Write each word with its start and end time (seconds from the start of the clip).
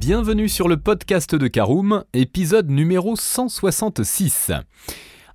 Bienvenue 0.00 0.48
sur 0.48 0.68
le 0.68 0.76
podcast 0.76 1.34
de 1.34 1.48
Caroom, 1.48 2.04
épisode 2.14 2.70
numéro 2.70 3.16
166. 3.16 4.52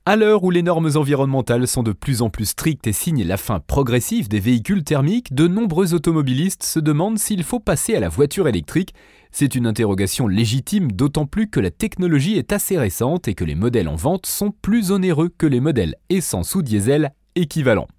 À 0.06 0.16
l'heure 0.16 0.46
où 0.46 0.52
les 0.52 0.64
normes 0.64 0.90
environnementales 0.96 1.68
sont 1.68 1.84
de 1.84 1.92
plus 1.92 2.22
en 2.22 2.30
plus 2.30 2.46
strictes 2.46 2.88
et 2.88 2.94
signent 2.94 3.26
la 3.26 3.36
fin 3.36 3.60
progressive 3.60 4.30
des 4.30 4.40
véhicules 4.40 4.86
thermiques, 4.86 5.34
de 5.34 5.50
nombreux 5.50 5.94
automobilistes 5.94 6.64
se 6.64 6.80
demandent 6.80 7.20
s'il 7.20 7.44
faut 7.44 7.60
passer 7.60 7.94
à 7.96 8.00
la 8.00 8.08
voiture 8.08 8.48
électrique. 8.48 8.94
C'est 9.32 9.54
une 9.54 9.68
interrogation 9.68 10.28
légitime, 10.28 10.94
d'autant 10.94 11.26
plus 11.26 11.50
que 11.50 11.60
la 11.60 11.70
technologie 11.70 12.38
est 12.38 12.54
assez 12.54 12.78
récente 12.78 13.28
et 13.28 13.36
que 13.36 13.44
les 13.44 13.56
modèles 13.56 13.90
en 13.90 13.96
vente 13.96 14.26
sont 14.26 14.52
plus 14.52 14.92
onéreux 14.92 15.30
que 15.38 15.46
les 15.46 15.60
modèles 15.60 15.96
essence 16.10 16.56
ou 16.56 16.62
diesel 16.62 17.12
équivalents. 17.36 17.90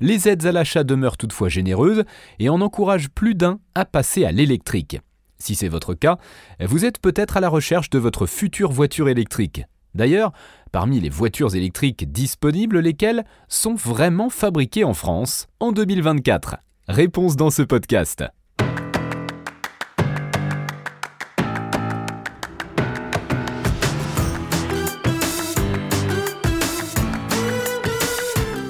Les 0.00 0.28
aides 0.28 0.46
à 0.46 0.52
l'achat 0.52 0.82
demeurent 0.82 1.18
toutefois 1.18 1.50
généreuses 1.50 2.04
et 2.38 2.48
en 2.48 2.62
encouragent 2.62 3.10
plus 3.10 3.34
d'un 3.34 3.60
à 3.74 3.84
passer 3.84 4.24
à 4.24 4.32
l'électrique. 4.32 4.98
Si 5.38 5.54
c'est 5.54 5.68
votre 5.68 5.94
cas, 5.94 6.18
vous 6.60 6.84
êtes 6.84 6.98
peut-être 6.98 7.36
à 7.36 7.40
la 7.40 7.48
recherche 7.48 7.90
de 7.90 7.98
votre 7.98 8.26
future 8.26 8.72
voiture 8.72 9.08
électrique. 9.08 9.64
D'ailleurs, 9.94 10.32
parmi 10.72 11.00
les 11.00 11.08
voitures 11.08 11.54
électriques 11.54 12.10
disponibles, 12.12 12.80
lesquelles 12.80 13.24
sont 13.48 13.74
vraiment 13.74 14.30
fabriquées 14.30 14.84
en 14.84 14.94
France 14.94 15.46
en 15.60 15.72
2024 15.72 16.56
Réponse 16.88 17.34
dans 17.34 17.50
ce 17.50 17.62
podcast. 17.62 18.22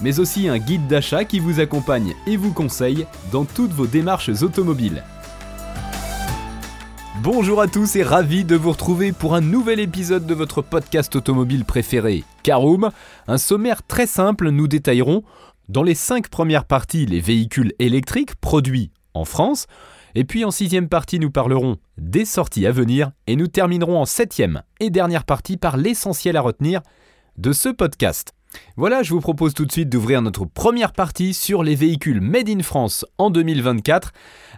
mais 0.00 0.20
aussi 0.20 0.48
un 0.48 0.58
guide 0.58 0.86
d'achat 0.86 1.24
qui 1.24 1.38
vous 1.40 1.60
accompagne 1.60 2.14
et 2.26 2.36
vous 2.36 2.52
conseille 2.52 3.06
dans 3.32 3.44
toutes 3.44 3.72
vos 3.72 3.86
démarches 3.86 4.42
automobiles. 4.42 5.02
Bonjour 7.22 7.60
à 7.60 7.68
tous 7.68 7.96
et 7.96 8.02
ravi 8.02 8.44
de 8.44 8.56
vous 8.56 8.72
retrouver 8.72 9.12
pour 9.12 9.34
un 9.34 9.42
nouvel 9.42 9.78
épisode 9.78 10.24
de 10.24 10.32
votre 10.32 10.62
podcast 10.62 11.14
automobile 11.16 11.66
préféré, 11.66 12.24
Caroom. 12.42 12.90
Un 13.28 13.36
sommaire 13.36 13.82
très 13.86 14.06
simple, 14.06 14.48
nous 14.48 14.68
détaillerons 14.68 15.22
dans 15.68 15.82
les 15.82 15.94
5 15.94 16.28
premières 16.28 16.64
parties 16.64 17.04
les 17.04 17.20
véhicules 17.20 17.74
électriques 17.78 18.36
produits 18.36 18.90
en 19.12 19.26
France, 19.26 19.66
et 20.14 20.24
puis 20.24 20.46
en 20.46 20.50
sixième 20.50 20.88
partie 20.88 21.18
nous 21.18 21.30
parlerons 21.30 21.76
des 21.98 22.24
sorties 22.24 22.66
à 22.66 22.72
venir, 22.72 23.12
et 23.26 23.36
nous 23.36 23.48
terminerons 23.48 24.00
en 24.00 24.06
septième 24.06 24.62
et 24.80 24.88
dernière 24.88 25.24
partie 25.24 25.58
par 25.58 25.76
l'essentiel 25.76 26.38
à 26.38 26.40
retenir 26.40 26.80
de 27.36 27.52
ce 27.52 27.68
podcast. 27.68 28.32
Voilà, 28.76 29.02
je 29.02 29.12
vous 29.12 29.20
propose 29.20 29.54
tout 29.54 29.64
de 29.64 29.72
suite 29.72 29.88
d'ouvrir 29.88 30.22
notre 30.22 30.44
première 30.44 30.92
partie 30.92 31.34
sur 31.34 31.62
les 31.62 31.74
véhicules 31.74 32.20
Made 32.20 32.48
in 32.48 32.62
France 32.62 33.04
en 33.18 33.30
2024. 33.30 34.12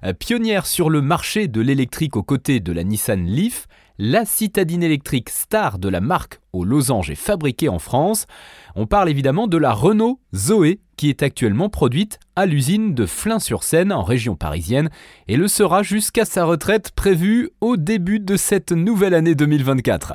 Euh, 0.04 0.12
pionnière 0.12 0.66
sur 0.66 0.90
le 0.90 1.02
marché 1.02 1.48
de 1.48 1.60
l'électrique 1.60 2.16
aux 2.16 2.22
côtés 2.22 2.60
de 2.60 2.72
la 2.72 2.84
Nissan 2.84 3.24
Leaf, 3.24 3.66
la 3.98 4.24
citadine 4.24 4.82
électrique 4.82 5.28
star 5.28 5.78
de 5.78 5.88
la 5.88 6.00
marque 6.00 6.40
aux 6.52 6.64
losanges 6.64 7.10
est 7.10 7.14
fabriquée 7.14 7.68
en 7.68 7.78
France. 7.78 8.26
On 8.74 8.86
parle 8.86 9.10
évidemment 9.10 9.46
de 9.46 9.58
la 9.58 9.72
Renault 9.72 10.18
Zoé 10.34 10.80
qui 10.96 11.08
est 11.08 11.22
actuellement 11.22 11.68
produite 11.68 12.18
à 12.36 12.46
l'usine 12.46 12.94
de 12.94 13.06
Flins-sur-Seine 13.06 13.92
en 13.92 14.02
région 14.02 14.34
parisienne 14.34 14.90
et 15.28 15.36
le 15.36 15.48
sera 15.48 15.82
jusqu'à 15.82 16.24
sa 16.24 16.44
retraite 16.44 16.92
prévue 16.92 17.50
au 17.60 17.76
début 17.76 18.20
de 18.20 18.36
cette 18.36 18.72
nouvelle 18.72 19.14
année 19.14 19.34
2024. 19.34 20.14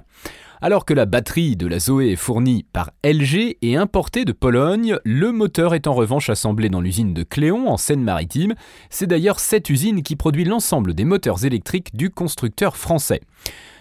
Alors 0.59 0.85
que 0.85 0.93
la 0.95 1.05
batterie 1.05 1.55
de 1.55 1.67
la 1.67 1.77
Zoé 1.77 2.13
est 2.13 2.15
fournie 2.15 2.65
par 2.73 2.89
LG 3.03 3.57
et 3.61 3.75
importée 3.75 4.25
de 4.25 4.31
Pologne, 4.31 4.97
le 5.05 5.31
moteur 5.31 5.75
est 5.75 5.85
en 5.85 5.93
revanche 5.93 6.31
assemblé 6.31 6.69
dans 6.69 6.81
l'usine 6.81 7.13
de 7.13 7.21
Cléon 7.21 7.69
en 7.69 7.77
Seine-Maritime. 7.77 8.55
C'est 8.89 9.05
d'ailleurs 9.05 9.39
cette 9.39 9.69
usine 9.69 10.01
qui 10.01 10.15
produit 10.15 10.45
l'ensemble 10.45 10.95
des 10.95 11.05
moteurs 11.05 11.45
électriques 11.45 11.95
du 11.95 12.09
constructeur 12.09 12.75
français. 12.75 13.21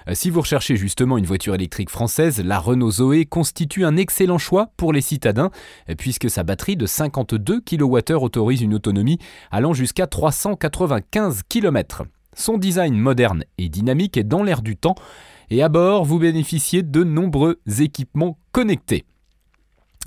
Euh, 0.06 0.12
si 0.14 0.28
vous 0.28 0.42
recherchez 0.42 0.76
justement 0.76 1.16
une 1.16 1.24
voiture 1.24 1.54
électrique 1.54 1.88
française, 1.88 2.42
la 2.44 2.58
Renault 2.58 2.90
Zoé 2.90 3.24
constitue 3.24 3.86
un 3.86 3.96
excellent 3.96 4.38
choix 4.38 4.68
pour 4.76 4.92
les 4.92 5.00
citadins, 5.00 5.50
euh, 5.88 5.94
puisque 5.96 6.28
sa 6.28 6.42
batterie 6.42 6.76
de 6.76 6.84
52 6.84 7.62
kWh 7.62 8.22
autorise 8.22 8.60
une 8.60 8.74
autonomie 8.74 9.18
allant 9.50 9.72
jusqu'à 9.72 10.06
395 10.06 11.40
km. 11.48 12.04
Son 12.34 12.58
design 12.58 12.94
moderne 12.98 13.44
et 13.56 13.70
dynamique 13.70 14.18
est 14.18 14.24
dans 14.24 14.42
l'air 14.42 14.60
du 14.60 14.76
temps, 14.76 14.94
et 15.50 15.62
à 15.62 15.68
bord, 15.68 16.04
vous 16.04 16.18
bénéficiez 16.18 16.82
de 16.82 17.04
nombreux 17.04 17.60
équipements 17.78 18.38
connectés. 18.52 19.04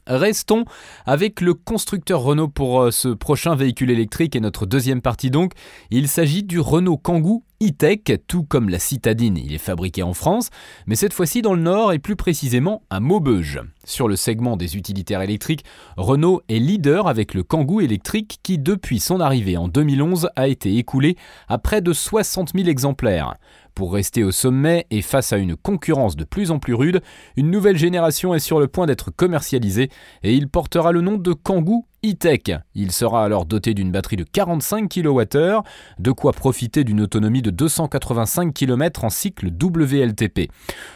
Restons 0.09 0.65
avec 1.05 1.39
le 1.39 1.53
constructeur 1.53 2.21
Renault 2.21 2.47
pour 2.47 2.81
euh, 2.81 2.91
ce 2.91 3.09
prochain 3.09 3.55
véhicule 3.55 3.91
électrique 3.91 4.35
et 4.35 4.39
notre 4.39 4.65
deuxième 4.65 5.01
partie 5.01 5.29
donc. 5.29 5.53
Il 5.91 6.07
s'agit 6.07 6.41
du 6.41 6.59
Renault 6.59 6.97
Kangoo 6.97 7.43
e-tech, 7.61 8.17
tout 8.27 8.43
comme 8.43 8.69
la 8.69 8.79
citadine, 8.79 9.37
il 9.37 9.53
est 9.53 9.59
fabriqué 9.59 10.01
en 10.01 10.13
France, 10.13 10.49
mais 10.87 10.95
cette 10.95 11.13
fois-ci 11.13 11.43
dans 11.43 11.53
le 11.53 11.61
nord 11.61 11.93
et 11.93 11.99
plus 11.99 12.15
précisément 12.15 12.81
à 12.89 12.99
Maubeuge. 12.99 13.61
Sur 13.89 14.07
le 14.07 14.15
segment 14.15 14.55
des 14.55 14.77
utilitaires 14.77 15.23
électriques, 15.23 15.65
Renault 15.97 16.43
est 16.47 16.59
leader 16.59 17.07
avec 17.07 17.33
le 17.33 17.41
Kangoo 17.41 17.81
électrique 17.81 18.37
qui 18.43 18.59
depuis 18.59 18.99
son 18.99 19.19
arrivée 19.19 19.57
en 19.57 19.67
2011 19.67 20.29
a 20.35 20.47
été 20.47 20.77
écoulé 20.77 21.17
à 21.47 21.57
près 21.57 21.81
de 21.81 21.91
60 21.91 22.51
000 22.53 22.69
exemplaires. 22.69 23.33
Pour 23.73 23.93
rester 23.93 24.23
au 24.23 24.31
sommet 24.31 24.85
et 24.91 25.01
face 25.01 25.33
à 25.33 25.37
une 25.37 25.55
concurrence 25.55 26.15
de 26.15 26.23
plus 26.23 26.51
en 26.51 26.59
plus 26.59 26.75
rude, 26.75 27.01
une 27.35 27.49
nouvelle 27.49 27.77
génération 27.77 28.35
est 28.35 28.39
sur 28.39 28.59
le 28.59 28.67
point 28.67 28.85
d'être 28.85 29.09
commercialisée 29.09 29.89
et 30.21 30.35
il 30.35 30.49
portera 30.49 30.91
le 30.91 31.01
nom 31.01 31.17
de 31.17 31.33
Kangoo 31.33 31.85
e-tech. 32.05 32.57
Il 32.75 32.91
sera 32.91 33.23
alors 33.23 33.45
doté 33.45 33.73
d'une 33.73 33.91
batterie 33.91 34.15
de 34.15 34.23
45 34.23 34.89
kWh, 34.89 35.61
de 35.99 36.11
quoi 36.11 36.33
profiter 36.33 36.83
d'une 36.83 37.01
autonomie 37.01 37.41
de 37.41 37.51
285 37.51 38.53
km 38.53 39.05
en 39.05 39.09
cycle 39.09 39.47
WLTP. 39.47 40.51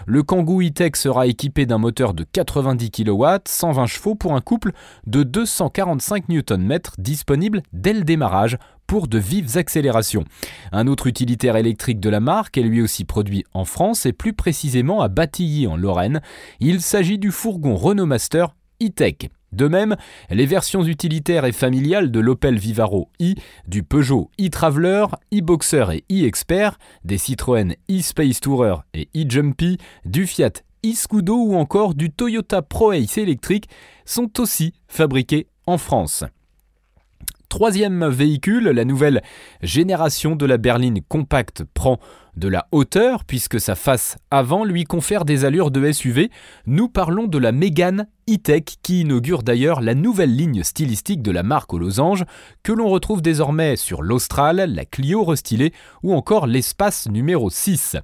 Le 0.06 0.24
Kangoo 0.24 0.62
e-tech 0.62 0.92
sera 0.96 1.28
équipé 1.28 1.66
d'un 1.66 1.78
moteur 1.78 2.14
de 2.14 2.25
90 2.30 2.83
kW, 2.92 3.26
120 3.48 3.86
chevaux 3.88 4.16
pour 4.16 4.36
un 4.36 4.42
couple 4.42 4.72
de 5.08 5.24
245 5.24 6.30
Nm 6.30 6.80
disponible 6.98 7.62
dès 7.74 7.94
le 7.94 8.04
démarrage 8.04 8.58
pour 8.88 9.08
de 9.08 9.18
vives 9.18 9.58
accélérations. 9.58 10.26
Un 10.72 10.88
autre 10.88 11.08
utilitaire 11.08 11.56
électrique 11.56 12.00
de 12.00 12.10
la 12.10 12.20
marque 12.20 12.58
est 12.58 12.64
lui 12.64 12.82
aussi 12.82 13.06
produit 13.06 13.44
en 13.54 13.66
France 13.66 14.06
et 14.06 14.14
plus 14.14 14.34
précisément 14.34 15.02
à 15.02 15.08
Batilly 15.08 15.68
en 15.68 15.78
Lorraine. 15.78 16.22
Il 16.60 16.82
s'agit 16.82 17.18
du 17.18 17.32
fourgon 17.32 17.76
Renault 17.76 18.06
Master 18.06 18.56
e-Tech. 18.82 19.30
De 19.54 19.68
même, 19.68 19.96
les 20.32 20.48
versions 20.48 20.84
utilitaires 20.84 21.46
et 21.46 21.52
familiales 21.52 22.10
de 22.10 22.20
l'Opel 22.20 22.58
Vivaro 22.58 23.10
i, 23.20 23.36
du 23.68 23.84
Peugeot 23.84 24.32
e-Traveler, 24.42 25.06
e-Boxer 25.32 25.86
et 25.92 26.04
e-Expert, 26.12 26.80
des 27.06 27.20
Citroën 27.20 27.76
e-Space 27.90 28.40
Tourer 28.42 28.78
et 28.96 29.10
e-Jumpy, 29.16 29.78
du 30.06 30.26
Fiat 30.26 30.64
e-Scudo 30.86 31.36
ou 31.36 31.56
encore 31.56 31.94
du 31.94 32.12
Toyota 32.12 32.62
Pro-Ace 32.62 33.18
électrique 33.18 33.70
sont 34.06 34.40
aussi 34.40 34.74
fabriqués 34.88 35.48
en 35.66 35.78
France. 35.78 36.24
Troisième 37.50 38.08
véhicule, 38.08 38.70
la 38.70 38.84
nouvelle 38.84 39.22
génération 39.62 40.36
de 40.36 40.46
la 40.46 40.58
berline 40.58 41.02
compacte 41.08 41.64
prend 41.74 42.00
de 42.36 42.48
la 42.48 42.68
hauteur 42.72 43.26
puisque 43.26 43.60
sa 43.60 43.76
face 43.76 44.18
avant 44.32 44.64
lui 44.64 44.84
confère 44.84 45.26
des 45.26 45.46
allures 45.46 45.72
de 45.72 45.92
SUV. 45.92 46.30
Nous 46.66 46.90
parlons 46.90 47.28
de 47.28 47.38
la 47.38 47.52
Mégane 47.52 48.07
e-tech 48.30 48.63
qui 48.81 49.02
inaugure 49.02 49.44
d'ailleurs 49.44 49.81
la 49.81 49.96
nouvelle 49.96 50.34
ligne 50.34 50.63
stylistique 50.63 51.22
de 51.22 51.31
la 51.31 51.44
marque 51.44 51.74
aux 51.74 51.78
losanges 51.78 52.24
que 52.63 52.72
l'on 52.72 52.88
retrouve 52.88 53.22
désormais 53.22 53.75
sur 53.75 54.02
l'Austral, 54.02 54.74
la 54.74 54.86
Clio 54.86 55.25
restylée 55.25 55.74
ou 56.04 56.13
encore 56.13 56.48
l'espace 56.48 57.10
numéro 57.10 57.50
6. 57.50 57.98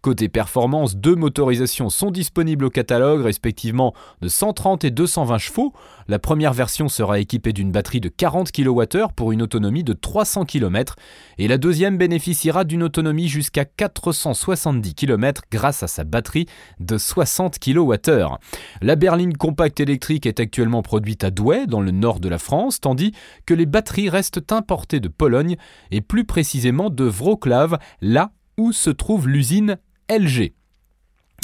Côté 0.00 0.28
performance, 0.28 0.96
deux 0.96 1.14
motorisations 1.14 1.90
sont 1.90 2.10
disponibles 2.10 2.64
au 2.64 2.70
catalogue 2.70 3.22
respectivement 3.22 3.92
de 4.22 4.28
130 4.28 4.84
et 4.84 4.90
220 4.90 5.38
chevaux. 5.38 5.72
La 6.08 6.18
première 6.18 6.54
version 6.54 6.88
sera 6.88 7.18
équipée 7.18 7.52
d'une 7.52 7.72
batterie 7.72 8.00
de 8.00 8.08
40 8.08 8.52
kWh 8.52 9.08
pour 9.14 9.32
une 9.32 9.42
autonomie 9.42 9.84
de 9.84 9.92
300 9.92 10.44
km 10.46 10.96
et 11.38 11.48
la 11.48 11.58
deuxième 11.58 11.98
bénéficiera 11.98 12.64
d'une 12.64 12.82
autonomie 12.82 13.28
jusqu'à 13.28 13.64
470 13.76 14.94
km 14.94 15.42
grâce 15.50 15.82
à 15.82 15.88
sa 15.88 16.04
batterie 16.04 16.46
de 16.80 16.98
60 16.98 17.58
kWh. 17.58 18.36
La 18.82 18.96
berline 18.96 19.36
compacte 19.36 19.80
électrique 19.80 20.26
est 20.26 20.40
actuellement 20.40 20.82
produite 20.82 21.24
à 21.24 21.30
Douai, 21.30 21.66
dans 21.66 21.80
le 21.80 21.90
nord 21.90 22.20
de 22.20 22.28
la 22.28 22.38
France, 22.38 22.80
tandis 22.80 23.12
que 23.44 23.54
les 23.54 23.66
batteries 23.66 24.10
restent 24.10 24.52
importées 24.52 25.00
de 25.00 25.08
Pologne 25.08 25.56
et 25.90 26.00
plus 26.00 26.24
précisément 26.24 26.90
de 26.90 27.04
Wrocław, 27.04 27.78
là 28.00 28.32
où 28.58 28.72
se 28.72 28.90
trouve 28.90 29.28
l'usine 29.28 29.78
LG. 30.10 30.52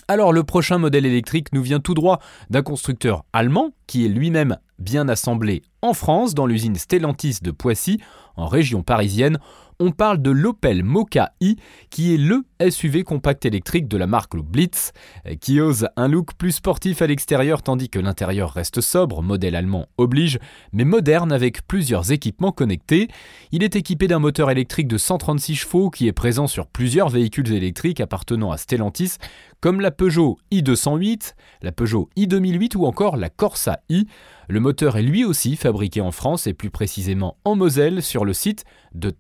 Alors 0.09 0.33
le 0.33 0.43
prochain 0.43 0.79
modèle 0.79 1.07
électrique 1.07 1.53
nous 1.53 1.63
vient 1.63 1.81
tout 1.81 1.95
droit 1.95 2.19
d'un 2.51 2.63
constructeur 2.63 3.25
allemand 3.33 3.71
qui 3.87 4.05
est 4.05 4.09
lui-même 4.09 4.59
bien 4.79 5.09
assemblé 5.09 5.63
en 5.81 5.95
France 5.95 6.35
dans 6.35 6.47
l'usine 6.47 6.75
Stellantis 6.75 7.39
de 7.41 7.51
Poissy 7.51 8.01
en 8.37 8.47
région 8.47 8.83
parisienne 8.83 9.39
on 9.83 9.91
parle 9.91 10.23
de 10.23 10.31
l'Opel 10.31 10.85
Mocha 10.85 11.33
i, 11.41 11.57
qui 11.91 12.15
est 12.15 12.17
le 12.17 12.45
SUV 12.71 13.03
compact 13.03 13.45
électrique 13.45 13.89
de 13.89 13.97
la 13.97 14.07
marque 14.07 14.37
Blitz, 14.37 14.93
qui 15.41 15.61
ose 15.61 15.89
un 15.97 16.07
look 16.07 16.35
plus 16.39 16.53
sportif 16.53 17.03
à 17.03 17.09
l'extérieur 17.09 17.63
tandis 17.63 17.89
que 17.89 17.99
l'intérieur 17.99 18.53
reste 18.53 18.81
sobre, 18.81 19.23
modèle 19.23 19.57
allemand 19.57 19.89
oblige, 19.99 20.39
mais 20.73 20.85
moderne 20.85 21.33
avec 21.33 21.67
plusieurs 21.67 22.13
équipements 22.13 22.53
connectés. 22.53 23.09
Il 23.51 23.65
est 23.65 23.75
équipé 23.75 24.07
d'un 24.07 24.21
moteur 24.21 24.51
électrique 24.51 24.87
de 24.87 24.99
136 24.99 25.57
chevaux 25.57 25.91
qui 25.91 26.07
est 26.07 26.13
présent 26.13 26.47
sur 26.47 26.69
plusieurs 26.69 27.09
véhicules 27.09 27.53
électriques 27.53 28.01
appartenant 28.01 28.53
à 28.53 28.59
Stellantis, 28.59 29.17
comme 29.61 29.81
la 29.81 29.91
Peugeot 29.91 30.39
i208, 30.53 31.35
la 31.63 31.73
Peugeot 31.73 32.09
i2008 32.17 32.77
ou 32.77 32.87
encore 32.87 33.17
la 33.17 33.31
Corsa 33.31 33.81
i. 33.89 34.07
Le 34.49 34.61
moteur 34.61 34.97
est 34.97 35.03
lui 35.03 35.25
aussi 35.25 35.57
fabriqué 35.57 36.01
en 36.01 36.11
France 36.11 36.47
et 36.47 36.53
plus 36.53 36.71
précisément 36.71 37.37
en 37.45 37.55
Moselle 37.55 38.03
sur 38.03 38.25
le 38.25 38.33
site 38.33 38.65
de 38.95 39.11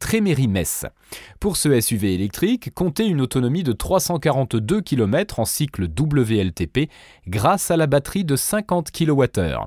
Pour 1.41 1.57
ce 1.57 1.81
SUV 1.81 2.15
électrique, 2.15 2.73
comptez 2.75 3.07
une 3.07 3.21
autonomie 3.21 3.63
de 3.63 3.73
342 3.73 4.81
km 4.81 5.41
en 5.41 5.45
cycle 5.45 5.85
WLTP 5.85 6.91
grâce 7.27 7.71
à 7.71 7.77
la 7.77 7.87
batterie 7.87 8.25
de 8.25 8.37
50 8.37 8.91
kWh. 8.91 9.67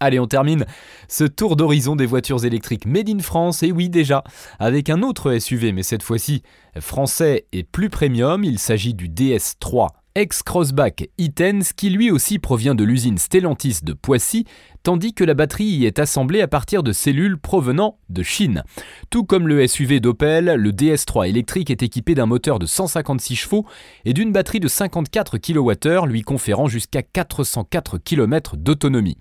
Allez, 0.00 0.20
on 0.20 0.26
termine 0.26 0.64
ce 1.08 1.24
tour 1.24 1.56
d'horizon 1.56 1.96
des 1.96 2.06
voitures 2.06 2.44
électriques 2.44 2.86
made 2.86 3.08
in 3.08 3.18
France, 3.18 3.64
et 3.64 3.72
oui 3.72 3.88
déjà, 3.88 4.22
avec 4.60 4.90
un 4.90 5.02
autre 5.02 5.36
SUV, 5.38 5.72
mais 5.72 5.82
cette 5.82 6.04
fois-ci 6.04 6.42
français 6.78 7.46
et 7.52 7.64
plus 7.64 7.90
premium, 7.90 8.44
il 8.44 8.60
s'agit 8.60 8.94
du 8.94 9.08
DS3 9.08 9.88
ex-Crossback 10.14 11.10
Itens 11.18 11.72
qui 11.76 11.90
lui 11.90 12.10
aussi 12.10 12.40
provient 12.40 12.74
de 12.74 12.82
l'usine 12.82 13.18
Stellantis 13.18 13.78
de 13.82 13.92
Poissy, 13.92 14.44
tandis 14.82 15.14
que 15.14 15.24
la 15.24 15.34
batterie 15.34 15.64
y 15.64 15.86
est 15.86 15.98
assemblée 15.98 16.40
à 16.40 16.48
partir 16.48 16.82
de 16.82 16.92
cellules 16.92 17.38
provenant 17.38 17.98
de 18.08 18.22
Chine. 18.22 18.62
Tout 19.10 19.24
comme 19.24 19.48
le 19.48 19.66
SUV 19.66 20.00
d'Opel, 20.00 20.54
le 20.54 20.72
DS3 20.72 21.28
électrique 21.28 21.70
est 21.70 21.82
équipé 21.82 22.14
d'un 22.14 22.26
moteur 22.26 22.58
de 22.58 22.66
156 22.66 23.36
chevaux 23.36 23.66
et 24.04 24.12
d'une 24.12 24.32
batterie 24.32 24.60
de 24.60 24.68
54 24.68 25.38
kWh 25.38 26.06
lui 26.06 26.22
conférant 26.22 26.68
jusqu'à 26.68 27.02
404 27.02 27.98
km 27.98 28.56
d'autonomie. 28.56 29.18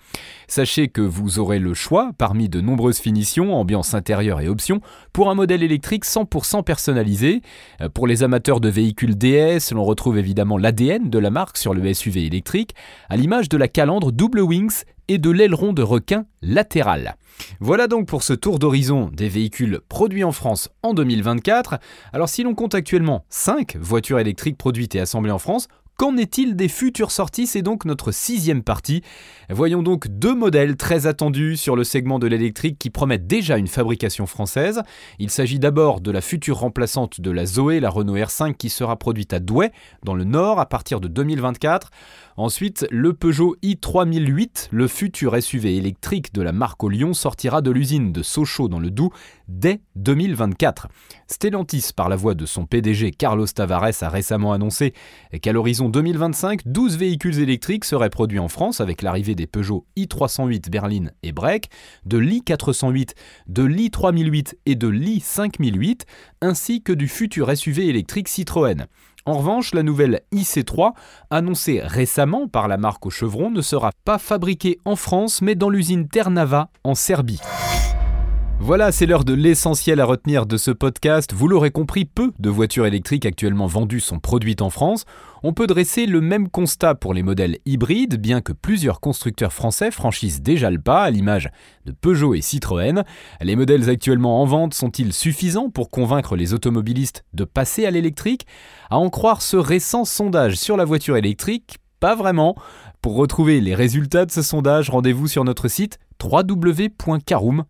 Sachez 0.47 0.87
que 0.87 1.01
vous 1.01 1.39
aurez 1.39 1.59
le 1.59 1.73
choix 1.73 2.11
parmi 2.17 2.49
de 2.49 2.61
nombreuses 2.61 2.99
finitions, 2.99 3.55
ambiance 3.55 3.93
intérieure 3.93 4.41
et 4.41 4.47
options, 4.47 4.81
pour 5.13 5.29
un 5.29 5.35
modèle 5.35 5.63
électrique 5.63 6.05
100% 6.05 6.63
personnalisé. 6.63 7.41
Euh, 7.81 7.89
pour 7.89 8.07
les 8.07 8.23
amateurs 8.23 8.59
de 8.59 8.69
véhicules 8.69 9.17
DS, 9.17 9.71
l'on 9.71 9.83
retrouve 9.83 10.17
évidemment 10.17 10.57
l'ADN 10.57 11.09
de 11.09 11.19
la 11.19 11.29
marque 11.29 11.57
sur 11.57 11.73
le 11.73 11.93
SUV 11.93 12.25
électrique, 12.25 12.73
à 13.09 13.17
l'image 13.17 13.49
de 13.49 13.57
la 13.57 13.67
calandre 13.67 14.11
Double 14.11 14.41
Wings 14.41 14.83
et 15.07 15.17
de 15.17 15.29
l'aileron 15.29 15.73
de 15.73 15.81
requin 15.81 16.25
latéral. 16.41 17.15
Voilà 17.59 17.87
donc 17.87 18.07
pour 18.07 18.23
ce 18.23 18.33
tour 18.33 18.59
d'horizon 18.59 19.09
des 19.13 19.29
véhicules 19.29 19.81
produits 19.89 20.23
en 20.23 20.31
France 20.31 20.69
en 20.83 20.93
2024. 20.93 21.79
Alors 22.13 22.29
si 22.29 22.43
l'on 22.43 22.55
compte 22.55 22.75
actuellement 22.75 23.25
5 23.29 23.77
voitures 23.77 24.19
électriques 24.19 24.57
produites 24.57 24.95
et 24.95 24.99
assemblées 24.99 25.31
en 25.31 25.39
France, 25.39 25.67
Qu'en 25.97 26.15
est-il 26.15 26.55
des 26.55 26.67
futures 26.67 27.09
sorties? 27.09 27.47
C'est 27.47 27.63
donc 27.63 27.83
notre 27.83 28.11
sixième 28.11 28.61
partie. 28.61 29.01
Voyons 29.49 29.81
donc 29.81 30.07
deux 30.07 30.35
modèles 30.35 30.77
très 30.77 31.07
attendus 31.07 31.57
sur 31.57 31.75
le 31.75 31.83
segment 31.83 32.19
de 32.19 32.27
l'électrique 32.27 32.77
qui 32.77 32.91
promettent 32.91 33.25
déjà 33.25 33.57
une 33.57 33.65
fabrication 33.65 34.27
française. 34.27 34.83
Il 35.17 35.31
s'agit 35.31 35.57
d'abord 35.57 35.99
de 35.99 36.11
la 36.11 36.21
future 36.21 36.59
remplaçante 36.59 37.19
de 37.19 37.31
la 37.31 37.47
Zoé, 37.47 37.79
la 37.79 37.89
Renault 37.89 38.15
R5, 38.15 38.53
qui 38.53 38.69
sera 38.69 38.95
produite 38.95 39.33
à 39.33 39.39
Douai, 39.39 39.71
dans 40.03 40.13
le 40.13 40.23
Nord, 40.23 40.59
à 40.59 40.67
partir 40.67 41.01
de 41.01 41.07
2024. 41.07 41.89
Ensuite, 42.39 42.85
le 42.91 43.13
Peugeot 43.13 43.55
i3008, 43.63 44.67
le 44.69 44.87
futur 44.87 45.41
SUV 45.41 45.77
électrique 45.77 46.31
de 46.31 46.43
la 46.43 46.51
marque 46.51 46.83
au 46.83 46.89
Lyon, 46.89 47.15
sortira 47.15 47.63
de 47.63 47.71
l'usine 47.71 48.11
de 48.11 48.21
Sochaux 48.21 48.67
dans 48.67 48.77
le 48.77 48.91
Doubs 48.91 49.11
dès 49.47 49.81
2024. 49.95 50.89
Stellantis, 51.25 51.89
par 51.95 52.09
la 52.09 52.15
voix 52.15 52.35
de 52.35 52.45
son 52.45 52.67
PDG 52.67 53.09
Carlos 53.09 53.47
Tavares, 53.47 54.03
a 54.03 54.09
récemment 54.09 54.53
annoncé 54.53 54.93
qu'à 55.41 55.51
l'horizon 55.51 55.86
2025, 55.89 56.61
12 56.65 56.97
véhicules 56.97 57.39
électriques 57.39 57.85
seraient 57.85 58.09
produits 58.09 58.39
en 58.39 58.47
France 58.47 58.81
avec 58.81 59.01
l'arrivée 59.01 59.35
des 59.35 59.47
Peugeot 59.47 59.85
i308 59.97 60.69
berline 60.69 61.11
et 61.23 61.31
Break, 61.31 61.69
de 62.05 62.17
l'i408, 62.17 63.11
de 63.47 63.63
l'i3008 63.63 64.55
et 64.65 64.75
de 64.75 64.87
l'i5008, 64.87 66.01
ainsi 66.41 66.81
que 66.81 66.93
du 66.93 67.07
futur 67.07 67.55
SUV 67.55 67.87
électrique 67.87 68.27
Citroën. 68.27 68.87
En 69.25 69.33
revanche, 69.33 69.73
la 69.73 69.83
nouvelle 69.83 70.21
IC3, 70.33 70.93
annoncée 71.29 71.81
récemment 71.83 72.47
par 72.47 72.67
la 72.67 72.77
marque 72.77 73.05
au 73.05 73.09
chevron, 73.09 73.51
ne 73.51 73.61
sera 73.61 73.91
pas 74.05 74.17
fabriquée 74.17 74.79
en 74.85 74.95
France 74.95 75.41
mais 75.41 75.55
dans 75.55 75.69
l'usine 75.69 76.07
Ternava 76.07 76.69
en 76.83 76.95
Serbie. 76.95 77.41
Voilà, 78.59 78.91
c'est 78.91 79.05
l'heure 79.05 79.23
de 79.23 79.33
l'essentiel 79.33 80.01
à 80.01 80.05
retenir 80.05 80.45
de 80.45 80.57
ce 80.57 80.71
podcast. 80.71 81.31
Vous 81.31 81.47
l'aurez 81.47 81.71
compris, 81.71 82.05
peu 82.05 82.33
de 82.39 82.49
voitures 82.49 82.85
électriques 82.85 83.25
actuellement 83.25 83.67
vendues 83.67 84.01
sont 84.01 84.19
produites 84.19 84.61
en 84.61 84.69
France. 84.69 85.05
On 85.43 85.53
peut 85.53 85.67
dresser 85.67 86.05
le 86.05 86.19
même 86.19 86.49
constat 86.49 86.95
pour 86.95 87.13
les 87.13 87.23
modèles 87.23 87.59
hybrides, 87.65 88.19
bien 88.19 88.41
que 88.41 88.51
plusieurs 88.51 88.99
constructeurs 88.99 89.53
français 89.53 89.91
franchissent 89.91 90.41
déjà 90.41 90.71
le 90.71 90.81
pas, 90.81 91.03
à 91.03 91.11
l'image 91.11 91.49
de 91.85 91.91
Peugeot 91.91 92.33
et 92.33 92.41
Citroën. 92.41 93.03
Les 93.41 93.55
modèles 93.55 93.89
actuellement 93.89 94.41
en 94.41 94.45
vente 94.45 94.73
sont-ils 94.73 95.13
suffisants 95.13 95.69
pour 95.69 95.89
convaincre 95.89 96.35
les 96.35 96.53
automobilistes 96.53 97.23
de 97.33 97.45
passer 97.45 97.85
à 97.85 97.91
l'électrique? 97.91 98.47
À 98.89 98.97
en 98.97 99.09
croire 99.09 99.43
ce 99.43 99.55
récent 99.55 100.03
sondage 100.03 100.55
sur 100.55 100.75
la 100.75 100.83
voiture 100.83 101.15
électrique, 101.15 101.77
pas 101.99 102.15
vraiment. 102.15 102.55
Pour 103.07 103.15
retrouver 103.15 103.61
les 103.61 103.73
résultats 103.73 104.25
de 104.25 104.31
ce 104.31 104.41
sondage, 104.41 104.89
rendez-vous 104.89 105.29
sur 105.29 105.45
notre 105.45 105.69
site 105.69 105.97
www.caroom.fr. 106.21 107.61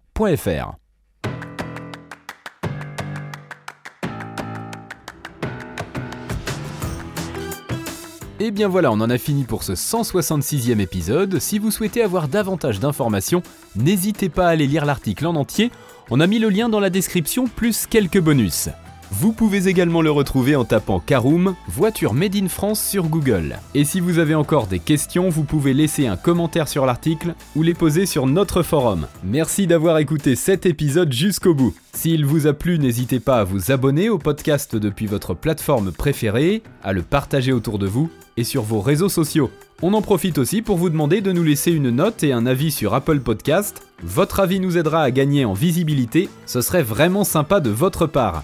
Et 8.40 8.50
bien 8.50 8.68
voilà, 8.68 8.92
on 8.92 9.00
en 9.00 9.12
a 9.12 9.20
fini 9.20 9.44
pour 9.44 9.62
ce 9.62 9.74
166e 9.74 10.80
épisode. 10.80 11.38
Si 11.38 11.60
vous 11.60 11.70
souhaitez 11.70 12.02
avoir 12.02 12.30
davantage 12.30 12.80
d'informations, 12.80 13.44
n'hésitez 13.76 14.30
pas 14.30 14.48
à 14.48 14.50
aller 14.50 14.66
lire 14.66 14.86
l'article 14.86 15.28
en 15.28 15.36
entier. 15.36 15.70
On 16.10 16.20
a 16.20 16.26
mis 16.26 16.40
le 16.40 16.50
lien 16.50 16.68
dans 16.68 16.80
la 16.80 16.90
description 16.90 17.46
plus 17.46 17.86
quelques 17.86 18.20
bonus. 18.20 18.70
Vous 19.12 19.32
pouvez 19.32 19.68
également 19.68 20.02
le 20.02 20.12
retrouver 20.12 20.56
en 20.56 20.66
tapant 20.66 21.00
Caroom, 21.00 21.56
voiture 21.70 22.14
Made 22.14 22.36
in 22.36 22.50
France 22.50 22.82
sur 22.84 23.06
Google. 23.06 23.58
Et 23.74 23.86
si 23.86 24.02
vous 24.02 24.20
avez 24.20 24.36
encore 24.36 24.68
des 24.68 24.80
questions, 24.80 25.30
vous 25.30 25.44
pouvez 25.44 25.74
laisser 25.74 26.08
un 26.08 26.18
commentaire 26.18 26.68
sur 26.68 26.86
l'article 26.86 27.34
ou 27.56 27.64
les 27.64 27.74
poser 27.74 28.06
sur 28.06 28.28
notre 28.28 28.64
forum. 28.64 29.08
Merci 29.24 29.66
d'avoir 29.66 29.98
écouté 30.00 30.36
cet 30.36 30.66
épisode 30.66 31.14
jusqu'au 31.14 31.54
bout. 31.54 31.74
S'il 31.94 32.26
vous 32.26 32.48
a 32.48 32.54
plu, 32.54 32.80
n'hésitez 32.80 33.22
pas 33.22 33.40
à 33.40 33.44
vous 33.46 33.72
abonner 33.72 34.10
au 34.10 34.18
podcast 34.18 34.76
depuis 34.76 35.08
votre 35.08 35.34
plateforme 35.34 35.92
préférée, 35.92 36.62
à 36.84 36.92
le 36.92 37.02
partager 37.02 37.54
autour 37.54 37.80
de 37.80 37.88
vous 37.88 38.10
et 38.36 38.44
sur 38.44 38.62
vos 38.62 38.82
réseaux 38.82 39.10
sociaux. 39.10 39.50
On 39.82 39.94
en 39.94 40.02
profite 40.02 40.38
aussi 40.38 40.62
pour 40.62 40.78
vous 40.78 40.90
demander 40.90 41.22
de 41.22 41.32
nous 41.32 41.44
laisser 41.44 41.72
une 41.72 41.92
note 41.92 42.24
et 42.24 42.34
un 42.34 42.46
avis 42.46 42.72
sur 42.72 42.94
Apple 42.94 43.22
Podcast. 43.22 43.84
Votre 44.04 44.42
avis 44.42 44.60
nous 44.60 44.78
aidera 44.78 45.02
à 45.02 45.12
gagner 45.12 45.46
en 45.46 45.54
visibilité, 45.54 46.30
ce 46.46 46.62
serait 46.62 46.84
vraiment 46.84 47.24
sympa 47.24 47.62
de 47.62 47.70
votre 47.70 48.06
part. 48.06 48.44